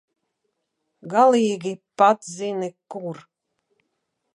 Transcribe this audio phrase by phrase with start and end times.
[1.11, 3.23] Galīgi, pats zini, kur.